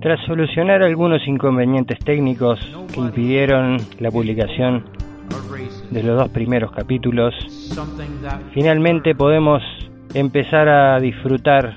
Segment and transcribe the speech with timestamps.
[0.00, 2.60] Tras solucionar algunos inconvenientes técnicos
[2.94, 4.84] que impidieron la publicación
[5.90, 7.34] de los dos primeros capítulos,
[8.52, 9.60] finalmente podemos
[10.14, 11.76] empezar a disfrutar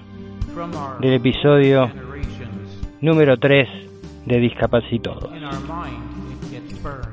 [0.99, 1.89] del episodio
[3.01, 3.67] número 3
[4.27, 5.31] de Discapacitados.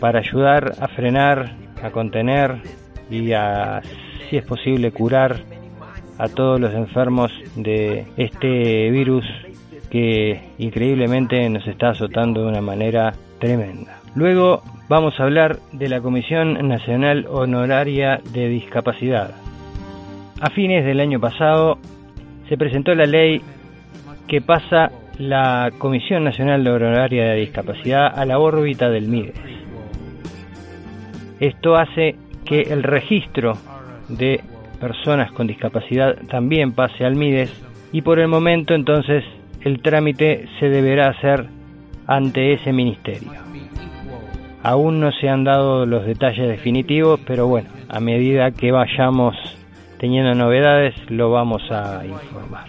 [0.00, 2.56] para ayudar a frenar, a contener
[3.08, 3.80] y a,
[4.28, 5.36] si es posible, curar
[6.18, 9.24] a todos los enfermos de este virus
[9.88, 14.00] que increíblemente nos está azotando de una manera tremenda.
[14.16, 19.30] Luego vamos a hablar de la Comisión Nacional Honoraria de Discapacidad.
[20.40, 21.78] A fines del año pasado
[22.48, 23.40] se presentó la ley
[24.26, 29.34] que pasa la Comisión Nacional de Honoraria de Discapacidad a la órbita del MIDES.
[31.40, 33.54] Esto hace que el registro
[34.08, 34.40] de
[34.80, 37.52] personas con discapacidad también pase al MIDES
[37.92, 39.24] y por el momento entonces
[39.62, 41.46] el trámite se deberá hacer
[42.06, 43.32] ante ese ministerio.
[44.62, 49.36] Aún no se han dado los detalles definitivos, pero bueno, a medida que vayamos
[49.98, 52.66] teniendo novedades lo vamos a informar.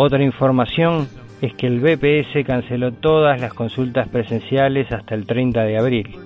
[0.00, 1.08] Otra información
[1.42, 6.16] es que el BPS canceló todas las consultas presenciales hasta el 30 de abril.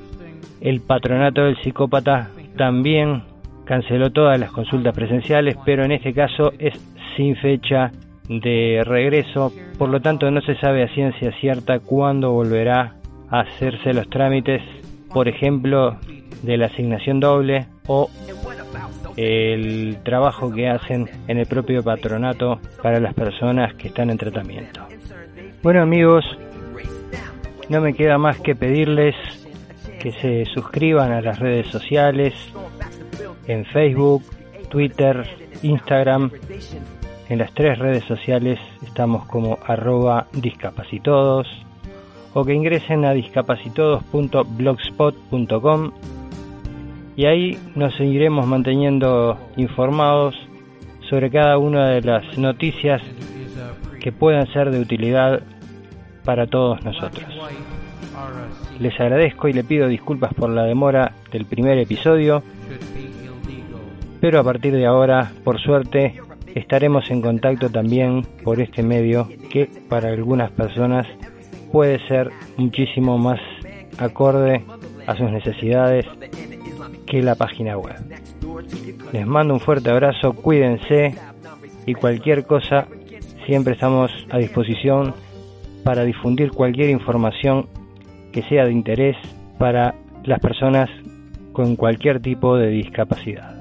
[0.61, 2.29] El patronato del psicópata
[2.59, 3.23] también
[3.65, 6.75] canceló todas las consultas presenciales, pero en este caso es
[7.17, 7.91] sin fecha
[8.29, 12.97] de regreso, por lo tanto no se sabe a ciencia cierta cuándo volverá
[13.31, 14.61] a hacerse los trámites,
[15.15, 15.97] por ejemplo,
[16.43, 18.11] de la asignación doble o
[19.17, 24.87] el trabajo que hacen en el propio patronato para las personas que están en tratamiento.
[25.63, 26.25] Bueno amigos,
[27.69, 29.17] no me queda más que pedirles
[30.01, 32.35] que se suscriban a las redes sociales,
[33.47, 34.25] en Facebook,
[34.69, 35.25] Twitter,
[35.63, 36.33] Instagram.
[37.29, 41.47] En las tres redes sociales estamos como arroba discapacitodos
[42.35, 45.93] o que ingresen a discapacitodos.blogspot.com
[47.17, 50.35] y ahí nos seguiremos manteniendo informados
[51.09, 53.03] sobre cada una de las noticias
[54.01, 55.43] que puedan ser de utilidad
[56.25, 57.27] para todos nosotros.
[58.81, 62.43] Les agradezco y le pido disculpas por la demora del primer episodio,
[64.21, 66.21] pero a partir de ahora, por suerte,
[66.55, 71.07] estaremos en contacto también por este medio que para algunas personas
[71.71, 73.41] puede ser muchísimo más
[73.99, 74.65] acorde
[75.07, 76.07] a sus necesidades
[77.07, 77.97] que la página web.
[79.13, 81.15] Les mando un fuerte abrazo, cuídense
[81.87, 82.87] y cualquier cosa
[83.47, 85.15] siempre estamos a disposición
[85.85, 87.67] para difundir cualquier información
[88.33, 89.17] que sea de interés
[89.59, 89.95] para
[90.25, 90.89] las personas
[91.53, 93.55] con cualquier tipo de discapacidad.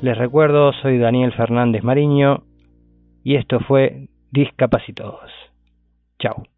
[0.00, 2.42] Les recuerdo, soy Daniel Fernández Mariño
[3.22, 5.30] y esto fue Discapacitados.
[6.18, 6.51] Chao.